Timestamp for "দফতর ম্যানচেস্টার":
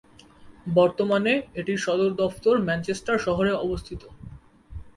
2.13-3.17